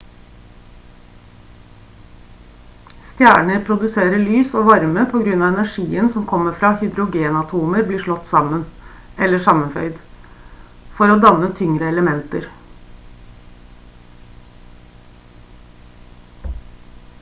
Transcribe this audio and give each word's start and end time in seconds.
stjerner 3.09 3.59
produserer 3.67 4.23
lys 4.29 4.55
og 4.61 4.69
varme 4.69 5.03
på 5.11 5.21
grunn 5.27 5.43
av 5.47 5.51
energien 5.59 6.07
som 6.15 6.23
kommer 6.31 6.55
fra 6.63 6.71
at 6.77 6.81
hydrogenatomer 6.85 7.85
blir 7.91 8.01
slått 8.07 8.31
sammen 8.33 8.63
eller 9.27 9.43
sammenføyd 9.49 9.99
for 11.01 11.15
å 11.17 11.17
danne 11.27 11.49
tyngre 11.61 11.91
elementer 11.93 12.47